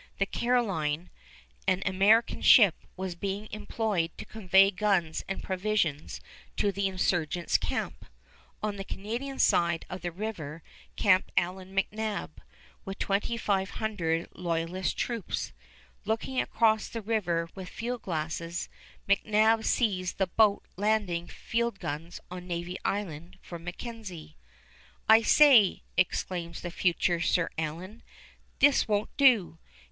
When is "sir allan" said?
27.21-28.01